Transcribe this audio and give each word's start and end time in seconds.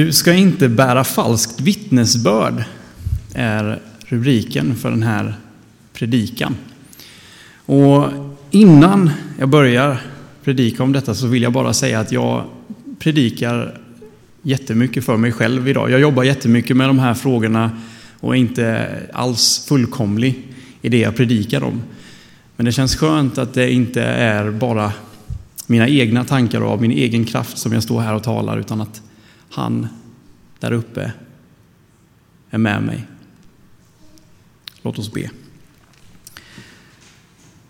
Du 0.00 0.12
ska 0.12 0.32
inte 0.32 0.68
bära 0.68 1.04
falskt 1.04 1.60
vittnesbörd, 1.60 2.64
är 3.34 3.78
rubriken 4.00 4.76
för 4.76 4.90
den 4.90 5.02
här 5.02 5.34
predikan. 5.92 6.56
Och 7.66 8.08
innan 8.50 9.10
jag 9.38 9.48
börjar 9.48 10.00
predika 10.44 10.82
om 10.82 10.92
detta 10.92 11.14
så 11.14 11.26
vill 11.26 11.42
jag 11.42 11.52
bara 11.52 11.72
säga 11.72 12.00
att 12.00 12.12
jag 12.12 12.44
predikar 12.98 13.78
jättemycket 14.42 15.04
för 15.04 15.16
mig 15.16 15.32
själv 15.32 15.68
idag. 15.68 15.90
Jag 15.90 16.00
jobbar 16.00 16.22
jättemycket 16.22 16.76
med 16.76 16.88
de 16.88 16.98
här 16.98 17.14
frågorna 17.14 17.70
och 18.20 18.36
är 18.36 18.40
inte 18.40 18.88
alls 19.12 19.66
fullkomlig 19.68 20.42
i 20.82 20.88
det 20.88 20.98
jag 20.98 21.16
predikar 21.16 21.62
om. 21.62 21.82
Men 22.56 22.66
det 22.66 22.72
känns 22.72 22.96
skönt 22.96 23.38
att 23.38 23.54
det 23.54 23.72
inte 23.72 24.02
är 24.02 24.50
bara 24.50 24.92
mina 25.66 25.88
egna 25.88 26.24
tankar 26.24 26.60
och 26.60 26.70
av 26.70 26.80
min 26.82 26.92
egen 26.92 27.24
kraft 27.24 27.58
som 27.58 27.72
jag 27.72 27.82
står 27.82 28.00
här 28.00 28.14
och 28.14 28.22
talar, 28.22 28.58
utan 28.58 28.80
att 28.80 29.02
han 29.50 29.88
där 30.58 30.72
uppe 30.72 31.12
är 32.50 32.58
med 32.58 32.82
mig. 32.82 33.06
Låt 34.82 34.98
oss 34.98 35.12
be. 35.12 35.30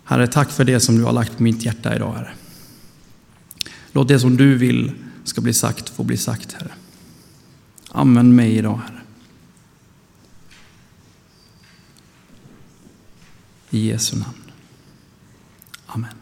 Herre, 0.05 0.27
tack 0.27 0.51
för 0.51 0.65
det 0.65 0.81
som 0.81 0.99
du 0.99 1.05
har 1.05 1.13
lagt 1.13 1.37
på 1.37 1.43
mitt 1.43 1.65
hjärta 1.65 1.97
idag, 1.97 2.13
Herre. 2.13 2.35
Låt 3.93 4.09
det 4.09 4.21
som 4.21 4.37
du 4.37 4.59
vill 4.59 4.93
ska 5.25 5.41
bli 5.41 5.55
sagt 5.55 5.89
få 5.89 6.05
bli 6.05 6.17
sagt, 6.17 6.53
Herre. 6.53 6.73
Använd 7.89 8.35
mig 8.35 8.57
idag, 8.57 8.81
Herre. 8.87 9.01
I 13.71 13.87
Jesu 13.89 14.17
namn. 14.17 14.53
Amen. 15.87 16.20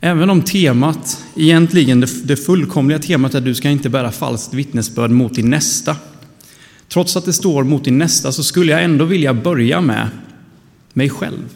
Även 0.00 0.30
om 0.30 0.42
temat, 0.42 1.24
egentligen 1.36 2.06
det 2.24 2.36
fullkomliga 2.36 2.98
temat 2.98 3.34
är 3.34 3.38
att 3.38 3.44
du 3.44 3.54
ska 3.54 3.70
inte 3.70 3.88
bära 3.88 4.10
falskt 4.10 4.54
vittnesbörd 4.54 5.10
mot 5.10 5.34
din 5.34 5.50
nästa. 5.50 5.96
Trots 6.88 7.16
att 7.16 7.24
det 7.24 7.32
står 7.32 7.64
mot 7.64 7.84
din 7.84 7.98
nästa 7.98 8.32
så 8.32 8.42
skulle 8.42 8.72
jag 8.72 8.84
ändå 8.84 9.04
vilja 9.04 9.34
börja 9.34 9.80
med 9.80 10.08
mig 10.92 11.10
själv. 11.10 11.48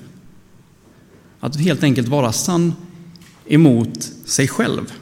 Att 1.40 1.56
helt 1.56 1.82
enkelt 1.82 2.08
vara 2.08 2.32
sann 2.32 2.74
emot 3.46 4.10
sig 4.24 4.48
själv. 4.48 4.92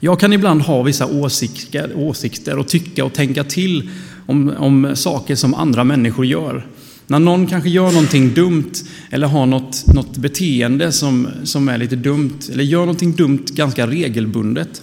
Jag 0.00 0.20
kan 0.20 0.32
ibland 0.32 0.62
ha 0.62 0.82
vissa 0.82 1.06
åsikter, 1.06 1.92
åsikter 1.96 2.58
och 2.58 2.68
tycka 2.68 3.04
och 3.04 3.12
tänka 3.12 3.44
till 3.44 3.90
om, 4.26 4.54
om 4.58 4.96
saker 4.96 5.34
som 5.34 5.54
andra 5.54 5.84
människor 5.84 6.26
gör. 6.26 6.66
När 7.06 7.18
någon 7.18 7.46
kanske 7.46 7.70
gör 7.70 7.92
någonting 7.92 8.34
dumt 8.34 8.72
eller 9.10 9.26
har 9.26 9.46
något, 9.46 9.86
något 9.94 10.16
beteende 10.16 10.92
som, 10.92 11.28
som 11.44 11.68
är 11.68 11.78
lite 11.78 11.96
dumt, 11.96 12.38
eller 12.52 12.64
gör 12.64 12.80
någonting 12.80 13.12
dumt 13.12 13.44
ganska 13.50 13.86
regelbundet. 13.86 14.82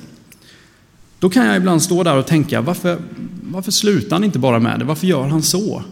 Då 1.19 1.29
kan 1.29 1.45
jag 1.45 1.57
ibland 1.57 1.81
stå 1.81 2.03
där 2.03 2.17
och 2.17 2.27
tänka, 2.27 2.61
varför, 2.61 2.97
varför 3.43 3.71
slutar 3.71 4.15
han 4.15 4.23
inte 4.23 4.39
bara 4.39 4.59
med 4.59 4.79
det? 4.79 4.85
Varför 4.85 5.07
gör 5.07 5.27
han 5.27 5.41
så? 5.43 5.83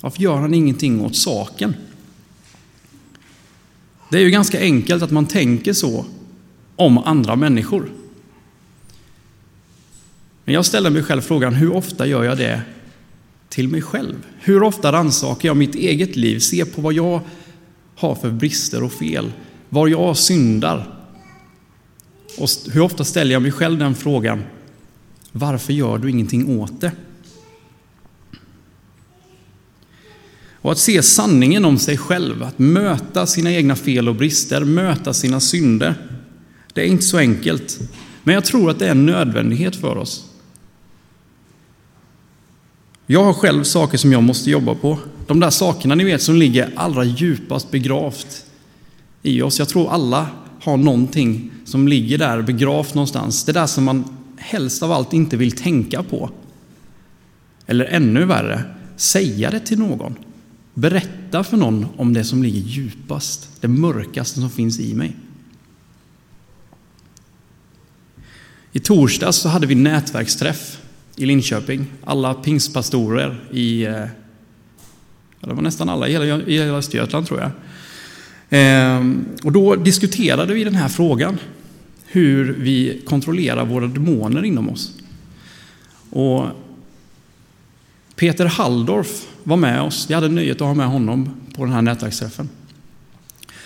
Varför 0.00 0.22
gör 0.22 0.36
han 0.36 0.54
ingenting 0.54 1.00
åt 1.00 1.16
saken? 1.16 1.74
Det 4.10 4.16
är 4.16 4.22
ju 4.22 4.30
ganska 4.30 4.60
enkelt 4.60 5.02
att 5.02 5.10
man 5.10 5.26
tänker 5.26 5.72
så 5.72 6.04
om 6.76 6.98
andra 6.98 7.36
människor. 7.36 7.90
Men 10.44 10.54
jag 10.54 10.64
ställer 10.64 10.90
mig 10.90 11.02
själv 11.02 11.20
frågan, 11.20 11.54
hur 11.54 11.72
ofta 11.72 12.06
gör 12.06 12.24
jag 12.24 12.38
det 12.38 12.62
till 13.50 13.68
mig 13.68 13.82
själv? 13.82 14.26
Hur 14.40 14.62
ofta 14.62 14.92
rannsakar 14.92 15.48
jag 15.48 15.56
mitt 15.56 15.74
eget 15.74 16.16
liv, 16.16 16.38
ser 16.38 16.64
på 16.64 16.80
vad 16.80 16.92
jag 16.92 17.20
har 17.96 18.14
för 18.14 18.30
brister 18.30 18.82
och 18.82 18.92
fel, 18.92 19.32
var 19.68 19.88
jag 19.88 20.16
syndar? 20.16 20.94
Och 22.38 22.48
hur 22.72 22.80
ofta 22.80 23.04
ställer 23.04 23.32
jag 23.32 23.42
mig 23.42 23.52
själv 23.52 23.78
den 23.78 23.94
frågan, 23.94 24.42
varför 25.32 25.72
gör 25.72 25.98
du 25.98 26.10
ingenting 26.10 26.60
åt 26.60 26.80
det? 26.80 26.92
Och 30.62 30.72
att 30.72 30.78
se 30.78 31.02
sanningen 31.02 31.64
om 31.64 31.78
sig 31.78 31.96
själv, 31.96 32.42
att 32.42 32.58
möta 32.58 33.26
sina 33.26 33.52
egna 33.52 33.76
fel 33.76 34.08
och 34.08 34.14
brister, 34.14 34.64
möta 34.64 35.12
sina 35.12 35.40
synder. 35.40 35.94
Det 36.72 36.80
är 36.80 36.86
inte 36.86 37.04
så 37.04 37.18
enkelt, 37.18 37.78
men 38.22 38.34
jag 38.34 38.44
tror 38.44 38.70
att 38.70 38.78
det 38.78 38.86
är 38.86 38.90
en 38.90 39.06
nödvändighet 39.06 39.76
för 39.76 39.96
oss. 39.96 40.29
Jag 43.12 43.24
har 43.24 43.32
själv 43.32 43.64
saker 43.64 43.98
som 43.98 44.12
jag 44.12 44.22
måste 44.22 44.50
jobba 44.50 44.74
på. 44.74 44.98
De 45.26 45.40
där 45.40 45.50
sakerna 45.50 45.94
ni 45.94 46.04
vet 46.04 46.22
som 46.22 46.36
ligger 46.36 46.72
allra 46.76 47.04
djupast 47.04 47.70
begravt 47.70 48.44
i 49.22 49.42
oss. 49.42 49.58
Jag 49.58 49.68
tror 49.68 49.90
alla 49.90 50.28
har 50.60 50.76
någonting 50.76 51.50
som 51.64 51.88
ligger 51.88 52.18
där 52.18 52.42
begravt 52.42 52.94
någonstans. 52.94 53.44
Det 53.44 53.52
där 53.52 53.66
som 53.66 53.84
man 53.84 54.04
helst 54.36 54.82
av 54.82 54.92
allt 54.92 55.12
inte 55.12 55.36
vill 55.36 55.52
tänka 55.52 56.02
på. 56.02 56.30
Eller 57.66 57.84
ännu 57.84 58.24
värre, 58.24 58.64
säga 58.96 59.50
det 59.50 59.60
till 59.60 59.78
någon. 59.78 60.14
Berätta 60.74 61.44
för 61.44 61.56
någon 61.56 61.86
om 61.96 62.12
det 62.12 62.24
som 62.24 62.42
ligger 62.42 62.60
djupast, 62.60 63.48
det 63.60 63.68
mörkaste 63.68 64.40
som 64.40 64.50
finns 64.50 64.80
i 64.80 64.94
mig. 64.94 65.16
I 68.72 68.78
torsdags 68.78 69.36
så 69.36 69.48
hade 69.48 69.66
vi 69.66 69.74
nätverksträff 69.74 70.79
i 71.20 71.26
Linköping. 71.26 71.86
Alla 72.04 72.34
pingstpastorer 72.34 73.40
i, 73.52 73.82
ja, 75.40 75.48
det 75.48 75.54
var 75.54 75.62
nästan 75.62 75.88
alla 75.88 76.08
i 76.08 76.12
hela, 76.12 76.24
i 76.24 76.58
hela 76.58 76.78
Östergötland 76.78 77.26
tror 77.26 77.40
jag. 77.40 77.50
Ehm, 78.50 79.24
och 79.44 79.52
då 79.52 79.74
diskuterade 79.74 80.54
vi 80.54 80.64
den 80.64 80.74
här 80.74 80.88
frågan, 80.88 81.38
hur 82.06 82.54
vi 82.58 83.02
kontrollerar 83.06 83.64
våra 83.64 83.86
demoner 83.86 84.44
inom 84.44 84.68
oss. 84.68 84.92
Och 86.10 86.44
Peter 88.16 88.46
Halldorf 88.46 89.26
var 89.42 89.56
med 89.56 89.82
oss, 89.82 90.06
vi 90.08 90.14
hade 90.14 90.28
nöjet 90.28 90.60
att 90.60 90.66
ha 90.66 90.74
med 90.74 90.86
honom 90.86 91.34
på 91.56 91.64
den 91.64 91.72
här 91.72 91.82
nätverksträffen. 91.82 92.48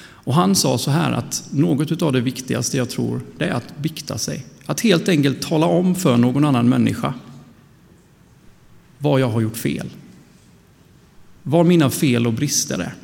Och 0.01 0.35
han 0.35 0.55
sa 0.55 0.79
så 0.79 0.91
här 0.91 1.13
att 1.13 1.45
något 1.51 2.03
av 2.03 2.13
det 2.13 2.21
viktigaste 2.21 2.77
jag 2.77 2.91
tror, 2.91 3.21
det 3.39 3.45
är 3.45 3.53
att 3.53 3.79
bikta 3.79 4.19
sig. 4.19 4.47
Att 4.67 4.81
helt 4.81 5.09
enkelt 5.09 5.43
tala 5.43 5.67
om 5.67 5.95
för 5.95 6.17
någon 6.17 6.45
annan 6.45 6.69
människa 6.69 7.15
vad 9.05 9.21
jag 9.21 9.29
har 9.29 9.41
gjort 9.41 9.57
fel. 9.57 9.91
Var 11.43 11.65
mina 11.65 11.91
fel 11.91 12.27
och 12.27 12.33
brister 12.33 12.79
är. 12.79 12.95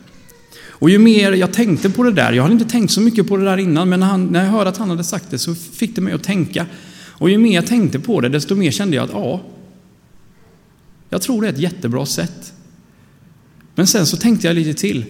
Och 0.68 0.90
ju 0.90 0.98
mer 0.98 1.32
jag 1.32 1.52
tänkte 1.52 1.90
på 1.90 2.02
det 2.02 2.12
där, 2.12 2.32
jag 2.32 2.42
hade 2.42 2.52
inte 2.52 2.68
tänkt 2.68 2.90
så 2.90 3.00
mycket 3.00 3.28
på 3.28 3.36
det 3.36 3.44
där 3.44 3.56
innan, 3.56 3.88
men 3.88 4.00
när, 4.00 4.06
han, 4.06 4.26
när 4.26 4.44
jag 4.44 4.50
hörde 4.50 4.70
att 4.70 4.76
han 4.76 4.90
hade 4.90 5.04
sagt 5.04 5.30
det 5.30 5.38
så 5.38 5.54
fick 5.54 5.94
det 5.94 6.00
mig 6.00 6.12
att 6.12 6.22
tänka. 6.22 6.66
Och 7.08 7.30
ju 7.30 7.38
mer 7.38 7.54
jag 7.54 7.66
tänkte 7.66 8.00
på 8.00 8.20
det, 8.20 8.28
desto 8.28 8.54
mer 8.54 8.70
kände 8.70 8.96
jag 8.96 9.04
att 9.04 9.10
ja, 9.10 9.40
jag 11.08 11.22
tror 11.22 11.42
det 11.42 11.48
är 11.48 11.52
ett 11.52 11.58
jättebra 11.58 12.06
sätt. 12.06 12.52
Men 13.74 13.86
sen 13.86 14.06
så 14.06 14.16
tänkte 14.16 14.46
jag 14.46 14.56
lite 14.56 14.80
till. 14.80 15.04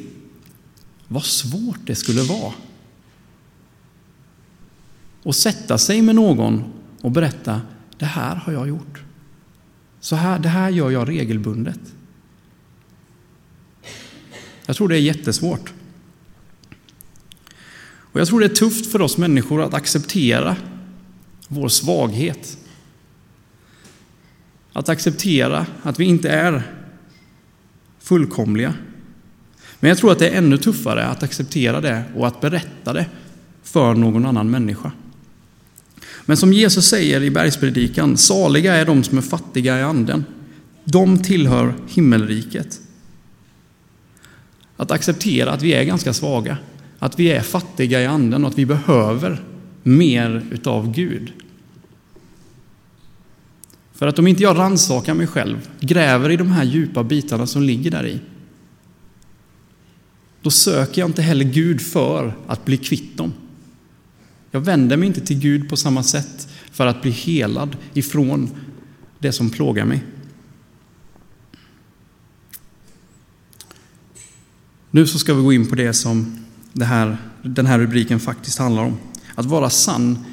Vad 1.08 1.24
svårt 1.24 1.80
det 1.86 1.94
skulle 1.94 2.22
vara. 2.22 2.52
Att 5.24 5.36
sätta 5.36 5.78
sig 5.78 6.02
med 6.02 6.14
någon 6.14 6.64
och 7.00 7.10
berätta, 7.10 7.60
det 7.98 8.04
här 8.06 8.34
har 8.36 8.52
jag 8.52 8.68
gjort. 8.68 9.02
Så 10.00 10.16
här, 10.16 10.38
det 10.38 10.49
här 10.49 10.71
gör 10.71 10.91
jag 10.91 11.09
regelbundet. 11.09 11.81
Jag 14.66 14.77
tror 14.77 14.88
det 14.88 14.97
är 14.97 15.00
jättesvårt. 15.00 15.72
Och 18.12 18.21
jag 18.21 18.28
tror 18.28 18.41
det 18.41 18.47
är 18.47 18.55
tufft 18.55 18.93
för 18.93 19.03
oss 19.03 19.19
människor 19.19 19.62
att 19.62 19.75
acceptera 19.75 20.56
vår 21.49 21.69
svaghet. 21.69 22.59
Att 24.72 24.88
acceptera 24.88 25.66
att 25.83 26.00
vi 26.00 26.05
inte 26.05 26.31
är 26.31 26.62
fullkomliga. 27.99 28.75
Men 29.81 29.88
jag 29.88 29.99
tror 29.99 30.12
att 30.12 30.19
det 30.19 30.29
är 30.29 30.38
ännu 30.38 30.58
tuffare 30.58 31.06
att 31.06 31.23
acceptera 31.23 31.81
det 31.81 32.05
och 32.17 32.26
att 32.26 32.41
berätta 32.41 32.93
det 32.93 33.06
för 33.62 33.94
någon 33.94 34.26
annan 34.26 34.50
människa. 34.50 34.93
Men 36.31 36.37
som 36.37 36.53
Jesus 36.53 36.88
säger 36.88 37.23
i 37.23 37.31
bergspredikan, 37.31 38.17
saliga 38.17 38.75
är 38.75 38.87
de 38.87 39.05
som 39.05 39.19
är 39.19 39.23
fattiga 39.23 39.79
i 39.79 39.82
anden. 39.82 40.25
De 40.85 41.23
tillhör 41.23 41.75
himmelriket. 41.88 42.81
Att 44.77 44.91
acceptera 44.91 45.53
att 45.53 45.62
vi 45.62 45.73
är 45.73 45.85
ganska 45.85 46.12
svaga, 46.12 46.56
att 46.99 47.19
vi 47.19 47.32
är 47.32 47.41
fattiga 47.41 48.00
i 48.00 48.06
anden 48.06 48.44
och 48.44 48.50
att 48.50 48.59
vi 48.59 48.67
behöver 48.67 49.43
mer 49.82 50.43
utav 50.50 50.93
Gud. 50.93 51.32
För 53.93 54.06
att 54.06 54.19
om 54.19 54.27
inte 54.27 54.43
jag 54.43 54.59
rannsakar 54.59 55.15
mig 55.15 55.27
själv, 55.27 55.69
gräver 55.81 56.31
i 56.31 56.37
de 56.37 56.50
här 56.50 56.65
djupa 56.65 57.05
bitarna 57.05 57.47
som 57.47 57.62
ligger 57.62 57.91
där 57.91 58.06
i, 58.06 58.19
då 60.43 60.50
söker 60.50 61.03
jag 61.03 61.09
inte 61.09 61.23
heller 61.23 61.44
Gud 61.44 61.81
för 61.81 62.37
att 62.47 62.65
bli 62.65 62.77
kvitt 62.77 63.17
dem. 63.17 63.32
Jag 64.50 64.61
vänder 64.61 64.97
mig 64.97 65.06
inte 65.06 65.20
till 65.20 65.38
Gud 65.38 65.69
på 65.69 65.76
samma 65.76 66.02
sätt 66.02 66.49
för 66.70 66.87
att 66.87 67.02
bli 67.02 67.11
helad 67.11 67.76
ifrån 67.94 68.50
det 69.19 69.32
som 69.32 69.50
plågar 69.50 69.85
mig. 69.85 70.05
Nu 74.91 75.06
så 75.06 75.19
ska 75.19 75.35
vi 75.35 75.43
gå 75.43 75.52
in 75.52 75.67
på 75.67 75.75
det 75.75 75.93
som 75.93 76.44
det 76.73 76.85
här, 76.85 77.19
den 77.43 77.67
här 77.67 77.79
rubriken 77.79 78.20
faktiskt 78.20 78.58
handlar 78.58 78.82
om. 78.82 78.97
Att 79.35 79.47
vara 79.47 79.70
sann 79.70 80.25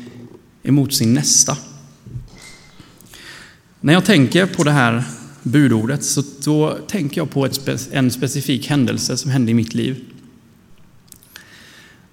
emot 0.64 0.94
sin 0.94 1.14
nästa. 1.14 1.58
När 3.82 3.94
jag 3.94 4.06
tänker 4.06 4.46
på 4.46 4.64
det 4.64 4.72
här 4.72 5.04
budordet 5.44 6.04
så 6.04 6.24
då 6.44 6.78
tänker 6.88 7.22
jag 7.22 7.30
på 7.30 7.46
ett, 7.46 7.90
en 7.92 8.12
specifik 8.12 8.68
händelse 8.68 9.18
som 9.18 9.32
hände 9.32 9.52
i 9.52 9.54
mitt 9.54 9.74
liv. 9.74 10.06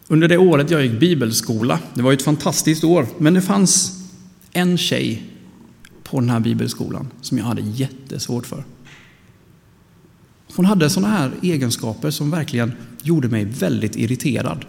Under 0.08 0.28
det 0.28 0.38
året 0.38 0.70
jag 0.70 0.82
gick 0.82 1.00
bibelskola, 1.00 1.78
det 1.94 2.02
var 2.02 2.12
ett 2.12 2.22
fantastiskt 2.22 2.84
år, 2.84 3.06
men 3.18 3.34
det 3.34 3.42
fanns 3.42 4.00
en 4.52 4.78
tjej 4.78 5.22
på 6.02 6.20
den 6.20 6.30
här 6.30 6.40
bibelskolan 6.40 7.08
som 7.20 7.38
jag 7.38 7.44
hade 7.44 7.62
jättesvårt 7.62 8.46
för. 8.46 8.64
Hon 10.56 10.64
hade 10.64 10.90
sådana 10.90 11.14
här 11.14 11.30
egenskaper 11.42 12.10
som 12.10 12.30
verkligen 12.30 12.72
gjorde 13.02 13.28
mig 13.28 13.44
väldigt 13.44 13.96
irriterad. 13.96 14.64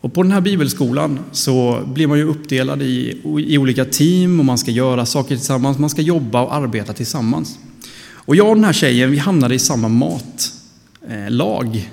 Och 0.00 0.12
på 0.12 0.22
den 0.22 0.32
här 0.32 0.40
bibelskolan 0.40 1.18
så 1.32 1.82
blir 1.94 2.06
man 2.06 2.18
ju 2.18 2.24
uppdelad 2.24 2.82
i, 2.82 3.20
i 3.46 3.58
olika 3.58 3.84
team 3.84 4.40
och 4.40 4.44
man 4.44 4.58
ska 4.58 4.70
göra 4.70 5.06
saker 5.06 5.36
tillsammans, 5.36 5.78
man 5.78 5.90
ska 5.90 6.02
jobba 6.02 6.42
och 6.42 6.54
arbeta 6.54 6.92
tillsammans. 6.92 7.58
Och 8.06 8.36
jag 8.36 8.48
och 8.48 8.54
den 8.54 8.64
här 8.64 8.72
tjejen, 8.72 9.10
vi 9.10 9.18
hamnade 9.18 9.54
i 9.54 9.58
samma 9.58 9.88
matlag, 9.88 11.76
eh, 11.76 11.84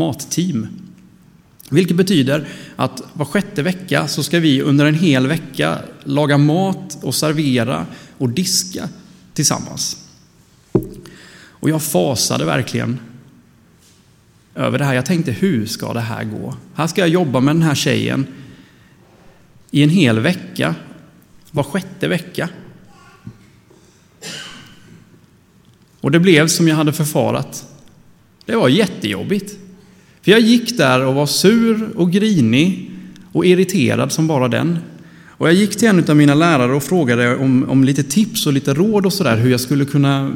matteam. 0.00 0.66
Vilket 1.70 1.96
betyder 1.96 2.48
att 2.76 3.02
var 3.12 3.24
sjätte 3.24 3.62
vecka 3.62 4.08
så 4.08 4.22
ska 4.22 4.40
vi 4.40 4.62
under 4.62 4.86
en 4.86 4.94
hel 4.94 5.26
vecka 5.26 5.78
laga 6.04 6.38
mat 6.38 6.98
och 7.02 7.14
servera 7.14 7.86
och 8.18 8.28
diska 8.28 8.88
tillsammans. 9.34 9.96
Och 11.60 11.70
jag 11.70 11.82
fasade 11.82 12.44
verkligen 12.44 12.98
över 14.54 14.78
det 14.78 14.84
här. 14.84 14.94
Jag 14.94 15.06
tänkte, 15.06 15.32
hur 15.32 15.66
ska 15.66 15.92
det 15.92 16.00
här 16.00 16.24
gå? 16.24 16.56
Här 16.74 16.86
ska 16.86 17.00
jag 17.00 17.08
jobba 17.08 17.40
med 17.40 17.56
den 17.56 17.62
här 17.62 17.74
tjejen 17.74 18.26
i 19.70 19.82
en 19.82 19.90
hel 19.90 20.20
vecka, 20.20 20.74
var 21.50 21.62
sjätte 21.62 22.08
vecka. 22.08 22.48
Och 26.00 26.10
det 26.10 26.20
blev 26.20 26.48
som 26.48 26.68
jag 26.68 26.76
hade 26.76 26.92
förfarat. 26.92 27.66
Det 28.44 28.56
var 28.56 28.68
jättejobbigt. 28.68 29.59
För 30.22 30.30
jag 30.30 30.40
gick 30.40 30.78
där 30.78 31.06
och 31.06 31.14
var 31.14 31.26
sur 31.26 31.90
och 31.96 32.12
grinig 32.12 32.90
och 33.32 33.46
irriterad 33.46 34.12
som 34.12 34.26
bara 34.26 34.48
den. 34.48 34.78
Och 35.28 35.48
jag 35.48 35.54
gick 35.54 35.76
till 35.76 35.88
en 35.88 36.10
av 36.10 36.16
mina 36.16 36.34
lärare 36.34 36.72
och 36.72 36.82
frågade 36.82 37.36
om, 37.36 37.70
om 37.70 37.84
lite 37.84 38.02
tips 38.02 38.46
och 38.46 38.52
lite 38.52 38.74
råd 38.74 39.06
och 39.06 39.12
sådär, 39.12 39.36
hur 39.36 39.50
jag 39.50 39.60
skulle 39.60 39.84
kunna, 39.84 40.32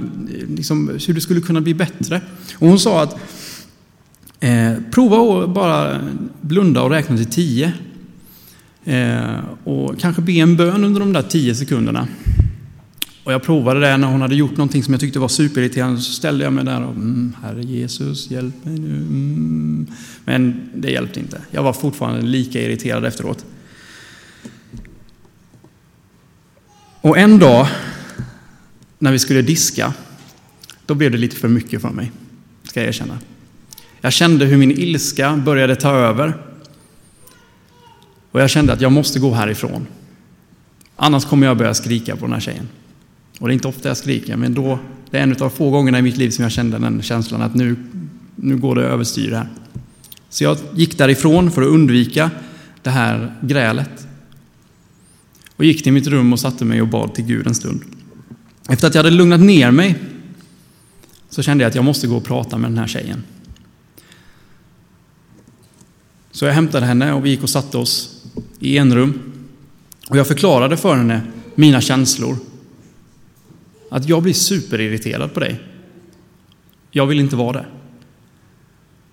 liksom, 0.49 0.99
hur 1.07 1.15
det 1.15 1.21
skulle 1.21 1.41
kunna 1.41 1.61
bli 1.61 1.75
bättre. 1.75 2.21
Och 2.55 2.69
hon 2.69 2.79
sa 2.79 3.03
att 3.03 3.17
eh, 4.41 4.73
prova 4.91 5.45
att 5.45 5.51
bara 5.51 6.01
blunda 6.41 6.83
och 6.83 6.91
räkna 6.91 7.17
till 7.17 7.27
tio. 7.27 7.73
Eh, 8.85 9.39
och 9.65 10.01
kanske 10.01 10.23
be 10.23 10.33
en 10.33 10.57
bön 10.57 10.85
under 10.85 11.01
de 11.01 11.13
där 11.13 11.23
tio 11.23 11.55
sekunderna. 11.55 12.09
Och 13.25 13.33
jag 13.33 13.43
provade 13.43 13.81
det 13.81 13.97
när 13.97 14.09
hon 14.09 14.21
hade 14.21 14.35
gjort 14.35 14.57
någonting 14.57 14.83
som 14.83 14.95
jag 14.95 15.01
tyckte 15.01 15.19
var 15.19 15.29
superirriterande. 15.29 16.01
Så 16.01 16.13
ställde 16.13 16.45
jag 16.45 16.53
mig 16.53 16.65
där 16.65 16.85
och 16.85 16.95
mm, 16.95 17.37
Herre 17.43 17.63
Jesus, 17.63 18.31
hjälp 18.31 18.65
mig 18.65 18.79
nu. 18.79 18.97
Mm. 18.97 19.87
Men 20.25 20.71
det 20.75 20.91
hjälpte 20.91 21.21
inte. 21.21 21.41
Jag 21.51 21.63
var 21.63 21.73
fortfarande 21.73 22.23
lika 22.23 22.61
irriterad 22.61 23.05
efteråt. 23.05 23.45
Och 27.01 27.19
en 27.19 27.39
dag 27.39 27.67
när 28.99 29.13
vi 29.13 29.19
skulle 29.19 29.43
diska, 29.43 29.95
då 30.87 30.95
blev 30.95 31.11
det 31.11 31.19
lite 31.19 31.37
för 31.37 31.49
mycket 31.49 31.83
för 31.83 31.91
mig, 31.91 32.13
ska 32.63 32.81
jag 32.81 32.89
erkänna. 32.89 33.19
Jag 34.01 34.13
kände 34.13 34.45
hur 34.45 34.57
min 34.57 34.71
ilska 34.71 35.37
började 35.37 35.77
ta 35.77 35.91
över. 35.91 36.37
Och 38.31 38.41
jag 38.41 38.51
kände 38.51 38.73
att 38.73 38.81
jag 38.81 38.93
måste 38.93 39.21
gå 39.21 39.35
härifrån. 39.35 39.87
Annars 40.97 41.25
kommer 41.25 41.47
jag 41.47 41.57
börja 41.57 41.75
skrika 41.75 42.17
på 42.17 42.25
den 42.25 42.33
här 42.33 42.41
tjejen. 42.41 42.69
Och 43.39 43.49
det 43.49 43.53
är 43.53 43.55
inte 43.55 43.69
ofta 43.69 43.89
jag 43.89 43.97
skriker, 43.97 44.37
men 44.37 44.55
då, 44.55 44.79
det 45.11 45.19
är 45.19 45.23
en 45.23 45.43
av 45.43 45.51
få 45.51 45.71
gångerna 45.71 45.99
i 45.99 46.03
mitt 46.03 46.17
liv 46.17 46.31
som 46.31 46.43
jag 46.43 46.53
kände 46.53 46.79
den 46.79 47.03
känslan 47.03 47.43
att 47.43 47.55
nu, 47.55 47.77
nu 48.37 48.57
går 48.57 48.75
det 48.75 48.83
överstyr 48.83 49.31
här. 49.31 49.49
Så 50.29 50.45
jag 50.45 50.59
gick 50.75 50.99
därifrån 50.99 51.51
för 51.51 51.63
att 51.63 51.69
undvika 51.69 52.31
det 52.83 52.91
här 52.91 53.35
grälet. 53.43 54.07
Och 55.57 55.65
gick 55.65 55.83
till 55.83 55.93
mitt 55.93 56.07
rum 56.07 56.33
och 56.33 56.41
satte 56.41 56.65
mig 56.65 56.83
och 56.83 56.89
bad 56.89 57.15
till 57.15 57.25
Gud 57.25 57.47
en 57.47 57.55
stund. 57.55 57.83
Efter 58.69 58.87
att 58.89 58.95
jag 58.95 59.03
hade 59.03 59.17
lugnat 59.17 59.41
ner 59.41 59.71
mig 59.71 59.99
så 61.31 61.43
kände 61.43 61.65
jag 61.65 61.69
att 61.69 61.75
jag 61.75 61.85
måste 61.85 62.07
gå 62.07 62.17
och 62.17 62.25
prata 62.25 62.59
med 62.59 62.71
den 62.71 62.79
här 62.79 62.87
tjejen. 62.87 63.23
Så 66.31 66.45
jag 66.45 66.53
hämtade 66.53 66.87
henne 66.87 67.13
och 67.13 67.25
vi 67.25 67.31
gick 67.31 67.43
och 67.43 67.51
satte 67.51 67.79
oss 67.79 68.25
i 68.59 68.79
en 68.79 68.95
rum. 68.95 69.21
Och 70.09 70.17
jag 70.17 70.27
förklarade 70.27 70.77
för 70.77 70.97
henne 70.97 71.21
mina 71.55 71.81
känslor 71.81 72.37
att 73.95 74.09
jag 74.09 74.23
blir 74.23 74.33
superirriterad 74.33 75.35
på 75.35 75.41
dig. 75.41 75.61
Jag 76.91 77.07
vill 77.07 77.21
inte 77.21 77.37
vara 77.37 77.53
det. 77.53 77.67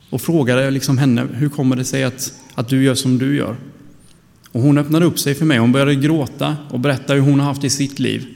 Och 0.10 0.22
frågade 0.22 0.72
liksom 0.72 0.98
henne, 0.98 1.28
hur 1.34 1.50
kommer 1.50 1.76
det 1.76 1.86
sig 1.86 2.04
att, 2.04 2.34
att 2.54 2.70
du 2.70 2.84
gör 2.84 2.96
som 2.96 3.18
du 3.18 3.36
gör? 3.36 3.56
Och 4.52 4.62
hon 4.62 4.78
öppnade 4.78 5.06
upp 5.06 5.20
sig 5.20 5.36
för 5.36 5.46
mig. 5.46 5.58
Hon 5.58 5.72
började 5.72 5.96
gråta 5.96 6.58
och 6.70 6.80
berätta 6.80 7.14
hur 7.14 7.22
hon 7.22 7.40
har 7.40 7.48
haft 7.48 7.64
i 7.64 7.70
sitt 7.70 8.00
liv. 8.00 8.28